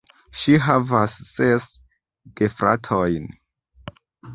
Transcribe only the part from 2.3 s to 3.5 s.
gefratojn.